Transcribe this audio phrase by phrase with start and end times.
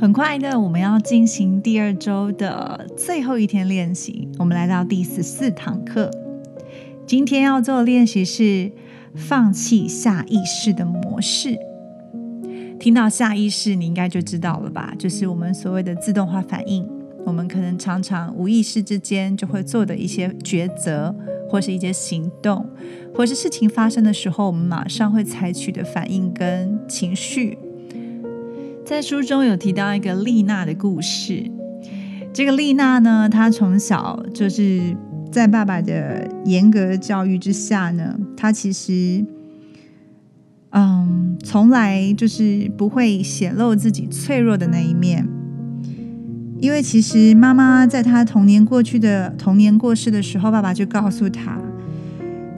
[0.00, 4.26] 很快的，我们要进行第二周的最后一天练习。
[4.38, 6.10] 我们来到第十四堂课，
[7.06, 8.72] 今天要做的练习是
[9.14, 11.58] 放弃下意识的模式。
[12.78, 14.94] 听到下意识，你应该就知道了吧？
[14.98, 16.88] 就是我们所谓的自动化反应。
[17.26, 21.14] 我们可能常常无意识之间就会做的一些抉择，
[21.50, 22.66] 或是一些行动，
[23.14, 27.58] 或是事情发生的时候，我们马上会采取的反应跟情绪。
[28.90, 31.48] 在书中有提到一个丽娜的故事。
[32.32, 34.80] 这个丽娜呢，她从小就是
[35.30, 39.24] 在爸爸的严格教育之下呢，她其实，
[40.70, 45.24] 嗯，从来就是不会显露自己脆弱的那一面。
[46.58, 51.56] 因为其实妈妈在她童年过去的童年过世的时候，爸爸就告诉她：“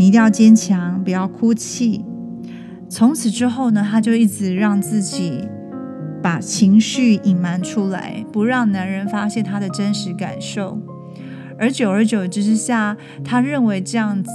[0.00, 2.02] 你一定要坚强，不要哭泣。”
[2.88, 5.46] 从此之后呢，她就一直让自己。
[6.22, 10.78] 把情绪隐瞒出来，不让男人发现她的真实感受，
[11.58, 14.30] 而久而久之之下，她认为这样子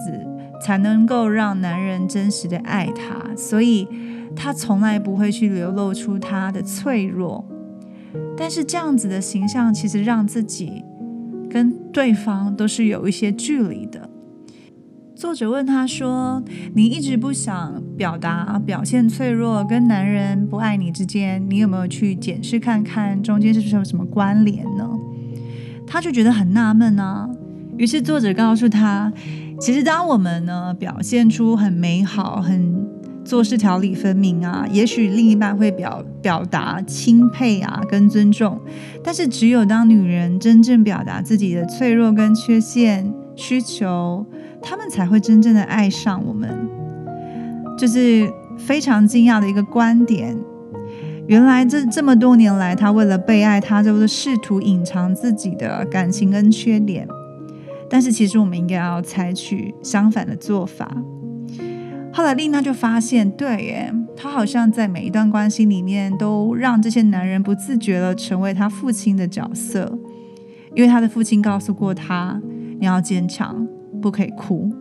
[0.62, 3.88] 才能够让男人真实的爱她，所以
[4.36, 7.46] 她从来不会去流露出她的脆弱。
[8.36, 10.84] 但是这样子的形象，其实让自己
[11.50, 14.10] 跟对方都是有一些距离的。
[15.18, 16.44] 作者问他说
[16.76, 24.88] ：“你一直不想表达、表现脆弱，跟男人不爱你之间，你有没有去检视看看中间是不是有什么关联呢？”
[25.88, 27.28] 他就觉得很纳闷啊。
[27.78, 29.12] 于是作者告诉他
[29.60, 32.88] ：“其实当我们呢表现出很美好、很
[33.26, 38.62] 做事条理分明啊，也许另一半会表表达钦佩啊跟尊重。
[39.04, 44.24] 但是只有当女人真正表达自己的脆弱跟缺陷需求。”
[44.68, 46.50] 他们才会真正的爱上我们，
[47.78, 50.38] 就是非常惊讶的一个观点。
[51.26, 57.08] 原来这这么多年来，他为了被爱，他就是试图隐藏自己的感情跟缺点。
[57.90, 60.98] 但是其实我们应该要采取相反的做法。
[62.12, 69.98] 后来丽娜就发现，对耶，她好像在每一段关系里面，都让这些男人不自觉的成为他父亲的角色，
[70.76, 72.42] 因为他的父亲告诉过他
[72.82, 73.66] ：“你要坚强。”
[74.08, 74.72] 不可以哭。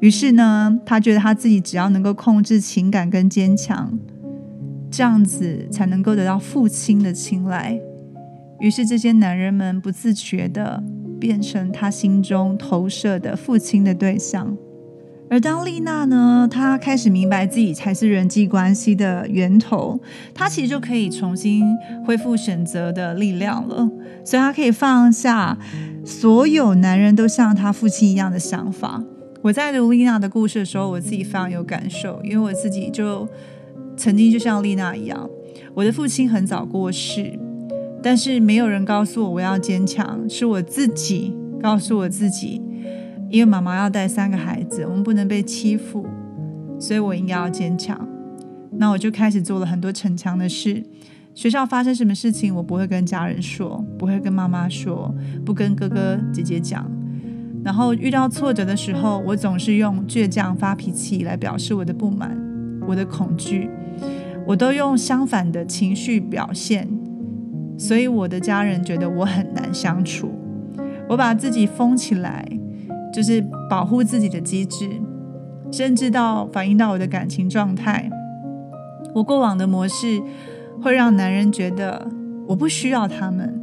[0.00, 3.96] 于是呢，他觉得他自己只要能够控制情感跟坚强，
[4.90, 7.80] 这样子才能够得到父亲的青睐。
[8.58, 10.82] 于是这些男人们不自觉的
[11.20, 14.56] 变成他心中投射的父亲的对象。
[15.30, 20.00] 而当丽娜呢，她开始明白自己才是人际关系的源头，
[20.34, 21.64] 她其实就可以重新
[22.06, 23.88] 恢复选择的力量了。
[24.24, 25.58] 所以她可以放下。
[26.04, 29.02] 所有男人都像她父亲一样的想法。
[29.42, 33.28] 我在读丽娜的故事的时候，我自己非常有感受，因为我自己就
[33.96, 35.28] 曾经就像丽娜一样，
[35.74, 37.38] 我的父亲很早过世，
[38.02, 42.62] 但是没有人告诉我我要坚强，是我自己告诉我自己，
[43.30, 46.06] 因为妈妈要带三个孩子，我们不能被欺负，
[46.78, 48.08] 所以我应该要坚强。
[48.72, 50.82] 那我就开始做了很多逞强的事。
[51.34, 56.90] 学校发生什么事情，我不会跟家人说，不会跟妈妈说，不跟哥哥姐姐讲。
[57.64, 62.36] 然后遇到挫折的时候，我总是用倔强发脾气来表示我的不满、
[62.86, 63.68] 我的恐惧。
[64.46, 66.88] 我都用相反的情绪表现，
[67.76, 70.32] 所以我的家人觉得我很难相处。
[71.08, 72.46] 我把自己封起来，
[73.12, 74.88] 就是保护自己的机制，
[75.70, 78.10] 甚至到反映到我的感情状态。
[79.14, 80.22] 我过往的模式。
[80.80, 82.08] 会让男人觉得
[82.46, 83.60] 我不需要他们。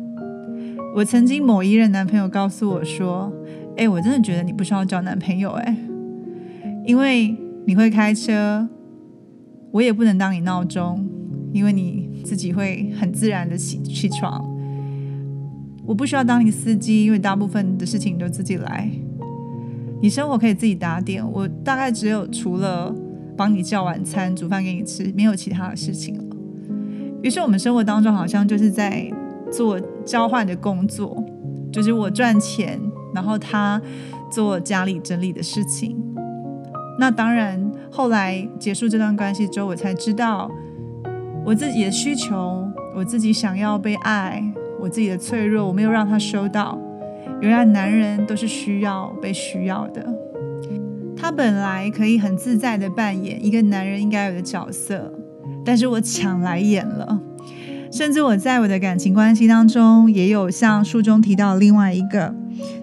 [0.97, 3.31] 我曾经某一任男朋友告诉我说
[3.77, 5.77] ：“哎，我真的觉得你不需要交男朋友，哎，
[6.85, 7.33] 因为
[7.65, 8.67] 你会开车，
[9.71, 11.07] 我也不能当你闹钟，
[11.53, 14.45] 因为你自己会很自然的起起床。
[15.85, 18.91] 我不需要当你司机，因为大部分的事情都自己来。
[20.01, 22.93] 你生活可以自己打点，我大概只有除了
[23.35, 26.23] 帮你叫晚餐、煮饭给你吃，没有其他的事情了。”
[27.23, 29.11] 于是我们生活当中好像就是在
[29.51, 31.23] 做交换的工作，
[31.71, 32.79] 就是我赚钱，
[33.13, 33.81] 然后他
[34.29, 35.97] 做家里整理的事情。
[36.99, 40.51] 那当然，后来结束这段关系之后，我才知道
[41.43, 44.43] 我自己的需求，我自己想要被爱，
[44.79, 46.79] 我自己的脆弱，我没有让他收到。
[47.41, 50.05] 原来男人都是需要被需要的，
[51.15, 55.13] 他本来可以很自在的扮演一个男人应该有的角色。
[55.63, 57.19] 但是我抢来演了，
[57.91, 62.33] 甚至我在我的感情关系当中，也有像书中提到另外一个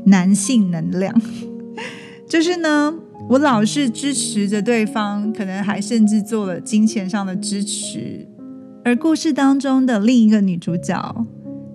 [0.07, 1.15] 男性能量，
[2.29, 2.93] 就是呢，
[3.29, 8.27] 我老是支持着对方，可能还甚至做了金钱上的支持，
[8.85, 11.27] 而故事当中的另一个女主角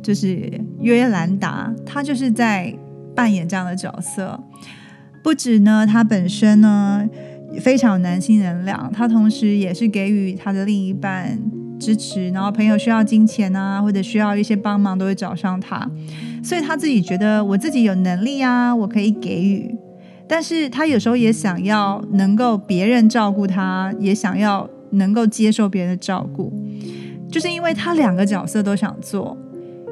[0.07, 0.49] 就是
[0.79, 2.73] 约兰达，他就是在
[3.13, 4.41] 扮演这样的角色。
[5.21, 7.05] 不止呢，他本身呢
[7.59, 11.37] 非常有男性能量，他同时也是给予他的另一半
[11.77, 15.85] 支持，然后朋友需要金钱啊，或者需要一些帮忙，都会找上他。
[16.41, 19.75] 所以他自己觉得我自己有能力啊，我可以给予。
[20.25, 26.53] 但是他有时候也想要能够别人照顾他，也想要能够接受别人的照顾。
[27.29, 29.37] 就是因为他两个角色都想做，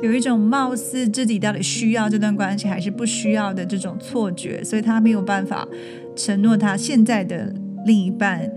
[0.05, 5.67] 有一种貌似自己到底需要这段关系还是不需要的这种错觉，所以他没有办法
[6.15, 7.51] 承诺他现在的
[7.87, 8.47] 另一半，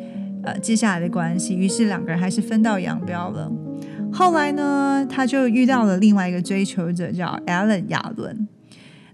[0.42, 1.56] 呃，接下来的关系。
[1.56, 3.50] 于是两个人还是分道扬镳了。
[4.12, 8.46] 后来呢，他就遇到了另外一个追求者，叫 Allen 亚伦。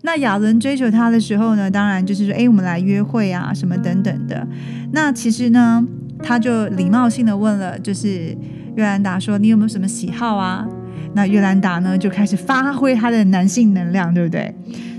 [0.02, 4.44] 那亚伦追求他的时候呢，当然就是说，哎，我们来约会啊，什么等等的。
[4.92, 5.86] 那其实呢，
[6.18, 8.36] 他就礼貌性的问了，就是。
[8.76, 10.66] 约兰达说：“你有没有什么喜好啊？”
[11.14, 14.54] 那约兰达呢就开始发挥他的男性能量，对不对？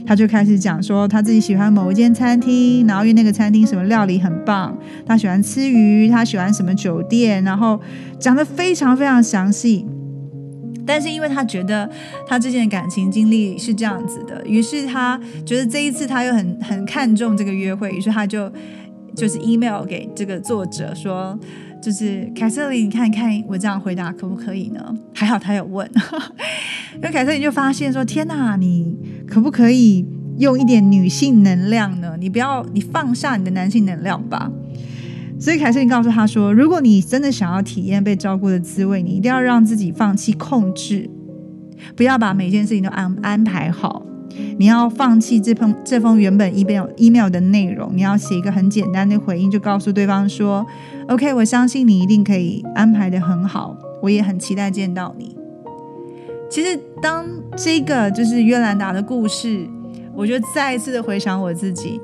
[0.08, 7.80] 他就开始讲说他自己喜欢某一间餐厅，然后因为那个餐厅什么料理很棒，他喜欢吃鱼，他喜欢什么酒店，然后
[8.20, 9.86] 讲的非常非常详细。
[10.86, 11.90] 但是因为他觉得
[12.28, 18.52] 他之前的感情经历是这样子的，于是他觉得这一次他又很很看重这个约会，于是他就
[19.16, 21.38] 就是 email 给这个作者说。
[21.86, 24.84] 就是凯瑟琳，你看看我这样回答可不可以呢？
[25.14, 25.88] 还好他有问，
[26.98, 28.98] 因为凯瑟琳就发现说：“天哪，你
[29.28, 30.04] 可不可以
[30.40, 32.18] 用一点女性能量呢？
[32.20, 34.52] 你不要，你放下你的男性能量吧。”
[35.40, 41.08] 所以凯瑟琳告诉他说：“如果你真的想要体验被照顾的滋味，你一定要让自己放弃控制，
[41.96, 44.04] 不要把每件事情都安安排好。”
[44.58, 50.66] 你要放弃这封这封原本 email email 的内容，你要写一个很简单的回应，就告诉对方说
[51.08, 55.36] ：“OK，我相信你一定可以安排的很好，我也很期待见到你。”
[56.50, 57.26] 其实，当
[57.58, 59.68] 这个就是约兰达的故事，
[60.14, 62.00] 我就再一次的回想我自己，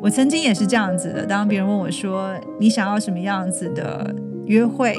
[0.00, 1.26] 我曾经也是这样子的。
[1.26, 4.14] 当别人问我说：“你想要什么样子的
[4.46, 4.96] 约会？”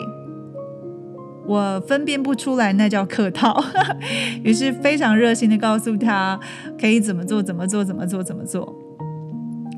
[1.49, 3.59] 我分辨不出来，那叫客套，
[4.45, 6.39] 于是非常热心的告诉他
[6.79, 8.71] 可以怎么做，怎么做，怎么做，怎么做。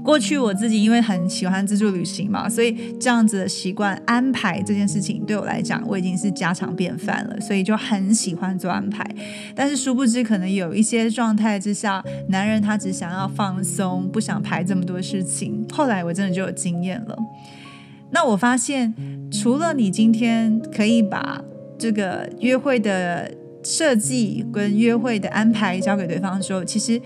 [0.04, 9.06] 过去我自己因为很喜欢自助旅行嘛，所以这样子的习惯安排这件事情对我来讲，我已经是家常便饭了，所以就很喜欢做安排。
[9.56, 15.66] 但是殊不知，可能有一些状态之下，男人他只想要放松，不想排这么多事情。
[15.72, 17.18] 后来我真的就有经验了。
[18.10, 18.94] 那我发现，
[19.32, 21.42] 除了你今天可以把
[21.82, 23.32] 这个约会的
[23.64, 27.02] 设计跟约会的安排交给对方的时候，其实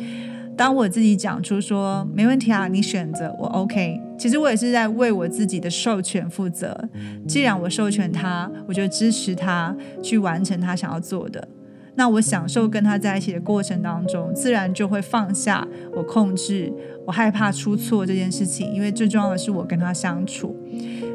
[0.58, 6.78] 当我自己讲出说没问题啊，你选择我 OK，其实我也是在为我自己的授权负责。
[7.26, 9.74] 既然我授权他，我就支持他
[10.04, 11.48] 去完成他想要做的。
[11.98, 16.70] 那我享受跟他在一起的过程当中，自然就会放下我控制、
[17.08, 20.54] 我害怕出错这件事情，因为最重要的是我跟他相处。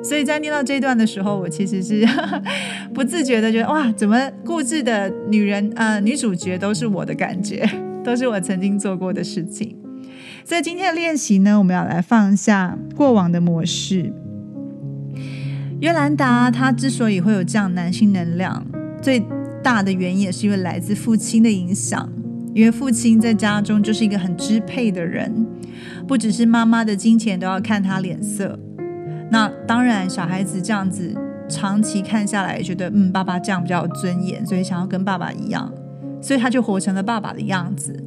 [0.02, 2.06] 所以在念到这段的时候，我其实是
[2.94, 7.68] 不自觉的觉得，哇，怎么固执的女人呃女主角都是我的感觉，
[8.02, 9.76] 都是我曾经做过的事情。
[10.44, 14.12] 所以今天的练习呢，我们要来放下过往的模式。
[15.80, 18.66] 约兰达她之所以会有这样男性能量，
[19.00, 19.22] 最
[19.62, 22.10] 大的原因也是因为来自父亲的影响，
[22.54, 25.46] 因为父亲在家中就是一个很支配的人，
[26.08, 28.58] 不只是妈妈的金钱都要看他脸色。
[29.30, 31.14] 那当然，小孩子这样子
[31.48, 35.72] 长期看下来，觉得嗯，爸爸这样比较有尊严，所以想要跟爸爸一样，
[36.20, 38.04] 所以他就活成了爸爸的样子。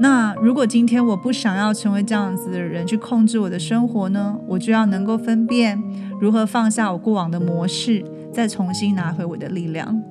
[0.00, 4.34] 那如果今天我不想要成为这样子的人，去控制我的生活呢？
[4.48, 5.78] 我就要能够分辨
[6.18, 8.02] 如何放下我过往的模式，
[8.32, 10.02] 再重新拿回我的力量。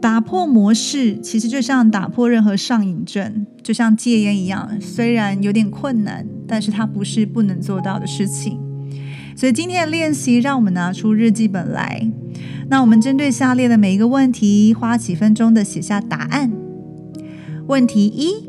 [0.00, 8.58] 打破模式，其实就像打破任何上瘾症，就像戒烟一样，虽然有点困难，但是它不是不能做到的事情。
[9.36, 12.10] 所以今天的练习，让我们拿出日记本来。
[12.70, 16.50] 那我们针对下列的每一个问题，花几分钟的写下答案。
[17.66, 18.48] 问题一：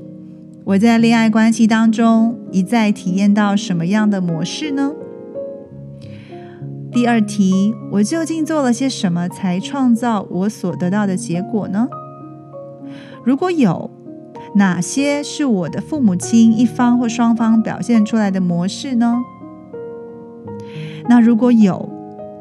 [0.63, 4.93] 我在恋爱关系当中一再体验到什么样的模式呢？
[6.89, 11.89] 第二题：我究竟做了些什么，才创造我所得到的结果呢？
[13.25, 13.91] 如果有，
[14.55, 19.17] 哪些是我的父母亲一方或双方表现出来的模式呢？
[21.09, 21.89] 那如果有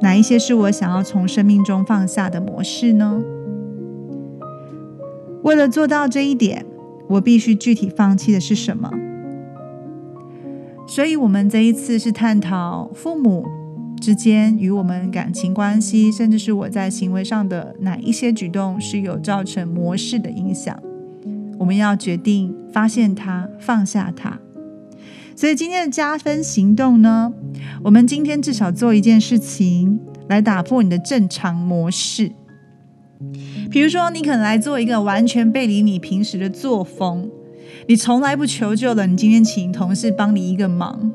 [0.00, 3.22] 哪一些是我想要从生命中放下的模式呢？
[5.42, 6.66] 为了做到这一点，
[7.08, 8.90] 我必须具体放弃的是什么？
[10.88, 13.46] 所以，我们这一次是探讨父母
[14.00, 20.76] 之间与我们感情关系，甚至是我在行为上的哪一些举动是有造成模式的影响，
[21.58, 24.38] 我们要决定发现它，放下它。
[25.36, 27.30] 所以今天的加分行动呢，
[27.84, 32.32] 我们今天至少做一件事情来打破你的正常模式。
[33.70, 37.28] 比如说，你可能来做一个完全背离你平时的作风，
[37.86, 41.12] 你从来不求救的，你今天请同事帮你一个忙，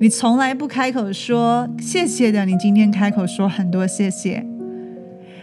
[0.00, 4.44] 你从来不开口说谢谢的，你今天开口说很多谢谢，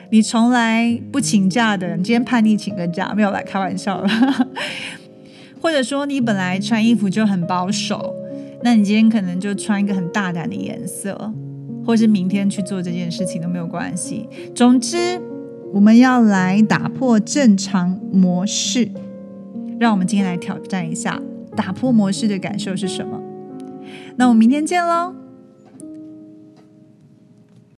[0.10, 4.10] 你从来不请假的，你今天叛逆请个假，没有来开玩笑了。
[5.64, 8.14] 或者说你本来穿衣服就很保守，
[8.64, 11.34] 那你今天可能就穿一个很大胆的颜色，
[11.86, 14.28] 或是明天去做这件事情都没有关系。
[14.54, 14.98] 总之，
[15.74, 18.90] 我们要来打破正常模式。
[19.80, 21.18] 让我们今天来挑战一下
[21.56, 23.18] 打破模式的感受是什么？
[24.18, 25.23] 那我们明天见喽。